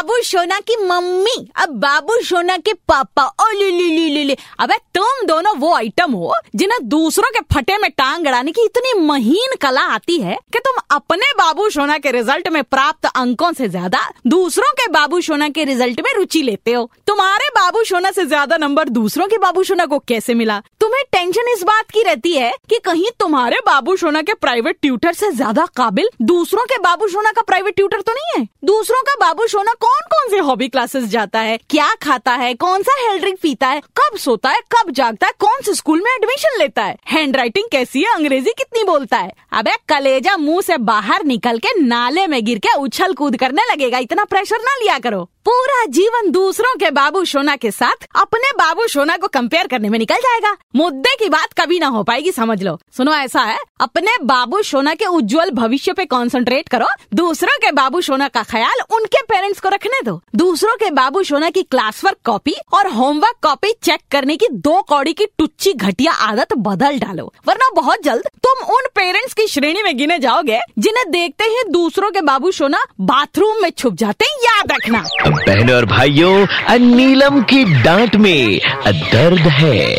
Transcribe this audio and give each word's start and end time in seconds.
बाबू 0.00 0.14
सोना 0.24 0.58
की 0.60 0.76
मम्मी, 0.78 1.34
अब 1.56 1.70
बाबू 1.80 2.14
सोना 2.24 2.56
के 2.56 2.72
पापा, 2.88 3.22
ओ 3.22 3.48
ले 3.50 3.70
ले 3.70 3.88
ले 3.88 4.08
ले 4.08 4.22
ले। 4.24 4.36
अबे, 4.60 4.76
तुम 4.94 5.26
दोनों 5.26 5.54
वो 5.56 5.74
आइटम 5.74 6.12
हो, 6.12 6.34
जिन्हें 6.56 6.78
दूसरों 6.88 7.30
के 7.30 7.40
फटे 7.52 7.76
में 7.78 7.90
टांग 7.90 8.26
अड़ाने 8.26 8.52
की 8.52 8.64
इतनी 8.64 8.92
महीन 9.00 9.54
कला 9.62 9.80
आती 9.94 10.18
है 10.20 10.38
कि 10.52 10.58
तुम 10.58 10.76
अपने 10.90 11.30
बाबू 11.38 11.68
सोना 11.70 11.98
के 11.98 12.10
रिज़ल्ट 12.10 12.48
में 12.48 12.62
प्राप्त 12.64 13.06
अंकों 13.06 13.52
से 13.52 13.68
ज़्यादा 13.68 14.00
दूसरों 14.26 14.72
के 14.72 14.86
बाबू 14.92 15.20
सोना 15.20 15.48
के 15.48 15.64
रिज़ल्ट 15.64 16.00
में 16.00 16.12
रुचि 16.16 16.42
लेते 16.42 16.72
हो। 16.72 16.88
तुम्हारे 17.06 17.48
बाबू 17.56 17.84
सोना 17.84 18.10
से 18.10 18.24
ज़्यादा 18.24 18.56
नंबर 18.56 18.88
दूसरों 18.90 19.26
के 19.28 19.38
बाबू 19.38 19.64
सोना 19.64 19.86
को 19.86 19.98
कैसे 20.08 20.34
मिला? 20.34 20.58
तुम्हें 20.80 21.02
टेंशन 21.12 21.52
इस 21.52 21.62
बात 21.64 21.90
की 21.90 22.02
रहती 22.02 22.32
है 22.32 22.52
कि 22.70 22.78
कहीं 22.78 23.10
तुम्हारे 23.20 23.58
बाबू 23.66 23.96
सोना 23.96 24.22
के 24.22 24.34
प्राइवेट 24.36 24.78
ट्यूटर 24.82 25.12
से 25.12 25.30
ज़्यादा 25.32 25.66
काबिल 25.76 26.08
दूसरों 26.24 26.64
के 26.64 26.78
बाबू 26.80 27.08
सोना 27.08 27.32
का 27.32 27.42
प्राइवेट 27.42 27.76
ट्यूटर 27.76 28.00
तो 28.00 28.12
नहीं 28.12 28.38
है? 28.38 28.48
दूसरों 28.64 29.02
का 29.02 29.14
बाबू 29.20 29.46
सोना 29.48 29.72
कौन 29.80 29.88
कौन 29.90 30.02
कौन 30.10 30.28
से 30.30 30.38
हॉबी 30.38 30.66
क्लासेस 30.68 31.04
जाता 31.04 31.40
है, 31.40 31.56
क्या 31.70 31.88
खाता 32.02 32.32
है 32.32 32.52
कौन 32.54 32.82
सा 32.82 32.92
हेल्थ 32.98 33.20
ड्रिंक 33.20 33.38
पीता 33.42 33.68
है, 33.68 33.80
कब 33.98 34.16
सोता 34.16 34.50
है, 34.50 34.60
कब 34.72 34.90
जागता 34.90 35.26
है 35.26 35.32
कौन 35.38 35.62
से 35.62 35.74
स्कूल 35.74 36.02
में 36.04 36.10
एडमिशन 36.12 36.58
लेता 36.58 36.82
है 36.82 36.96
हैंड 37.08 37.36
राइटिंग 37.36 37.68
कैसी 37.72 38.02
है, 38.02 38.14
अंग्रेज़ी 38.14 38.50
कितनी 38.58 38.84
बोलता 38.84 39.16
है। 39.16 39.32
अब, 39.52 39.68
कलेजा 39.88 40.36
मुँह 40.36 40.58
ऐसी 40.58 40.76
बाहर 40.76 41.24
निकल 41.24 41.58
के 41.58 41.80
नाले 41.80 42.26
में 42.26 42.44
गिर 42.44 42.58
के 42.58 42.76
उछल 42.78 43.14
कूद 43.14 43.36
करने 43.36 43.62
लगेगा, 43.72 43.98
इतना 43.98 44.24
प्रेशर 44.24 44.56
ना 44.56 44.76
लिया 44.82 44.98
करो। 44.98 45.28
पूरा 45.50 45.86
जीवन 45.86 46.30
दूसरों 46.30 46.74
के 46.74 46.90
बाबू 46.90 47.24
सोना 47.24 47.56
के 47.56 47.70
साथ 47.70 48.06
अपने 48.16 48.50
बाबू 48.50 48.86
सोना 48.86 49.16
को 49.16 49.28
कंपेयर 49.28 49.66
करने 49.66 49.88
में 49.88 49.98
निकल 49.98 50.14
जाएगा। 50.14 50.56
मुद्दे 50.76 51.14
की 51.18 51.28
बात 51.28 51.52
कभी 51.60 51.78
ना 51.78 51.86
हो 51.86 52.02
पाएगी, 52.02 52.32
समझ 52.32 52.62
लो। 52.62 52.80
सुनो, 52.96 53.12
ऐसा 53.12 53.40
है, 53.40 53.58
अपने 53.80 54.12
बाबू 54.22 54.62
सोना 54.62 54.94
के 54.94 55.06
उज्जवल 55.06 55.50
भविष्य 55.50 55.92
पे 55.92 56.04
कंसंट्रेट 56.04 56.68
करो। 56.68 56.86
दूसरों 57.14 57.58
के 57.58 57.72
बाबू 57.72 58.00
सोना 58.00 58.28
का 58.28 58.42
ख्याल 58.42 58.80
उनके 58.90 59.22
पेरेंट्स 59.22 59.60
को 59.60 59.68
रखने 59.68 60.00
दो। 60.04 60.22
दूसरों 60.34 60.76
के 60.76 60.90
बाबू 60.90 61.22
सोना 61.22 61.50
की 61.50 61.62
क्लास 61.62 62.04
वर्क 62.04 62.16
कॉपी 62.24 62.54
और 62.72 62.88
होमवर्क 62.88 63.34
कॉपी 63.42 63.72
चेक 63.72 64.00
करने 64.10 64.36
की 64.36 64.48
दो 64.48 64.82
कौड़ी 64.82 65.12
की 65.12 65.26
टुच्ची 65.26 65.72
घटिया 65.72 66.12
आदत 66.12 66.52
बदल 66.52 66.98
डालो। 66.98 67.32
वरना 67.48 67.70
बहुत 67.74 68.02
जल्द 68.02 68.22
तुम 68.22 68.74
उन 68.74 68.82
पेरेंट्स 68.94 69.19
की 69.32 69.46
श्रेणी 69.46 69.82
में 69.82 69.96
गिने 69.96 70.18
जाओगे 70.18 70.58
जिन्हें 70.78 71.10
देखते 71.10 71.44
ही 71.44 71.62
दूसरों 71.70 72.10
के 72.10 72.20
बाबू 72.20 72.50
सोना 72.50 72.78
बाथरूम 73.00 73.62
में 73.62 73.70
छुप 73.70 73.94
जाते 73.94 74.24
हैं 74.24 74.38
याद 74.44 74.72
रखना। 74.72 75.04
बहनों 75.28 75.76
और 75.76 75.84
भाइयों 75.86 76.78
नीलम 76.78 77.42
की 77.42 77.64
डांट 77.82 78.16
में 78.16 78.60
दर्द 78.88 79.48
है। 79.58 79.98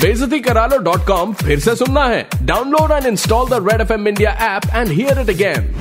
बेजती 0.00 0.38
करा 0.40 0.66
लो 0.66 0.78
डॉट 0.84 1.06
कॉम 1.06 1.32
फिर 1.34 1.58
से 1.60 1.74
सुनना 1.76 2.04
है। 2.04 2.26
Download 2.42 2.92
and 2.92 3.06
install 3.06 3.48
the 3.48 3.66
red 3.68 3.80
F 3.80 3.92
M 3.92 4.08
India 4.08 4.30
app 4.56 4.62
and 4.74 4.88
hear 4.88 5.20
it 5.20 5.30
again. 5.30 5.74